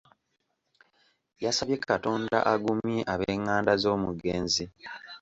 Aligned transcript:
Yasabye 1.43 1.77
Katonda 1.87 2.37
agumye 2.53 2.99
ab'enganda 3.13 3.71
z'omugenzi. 3.81 4.63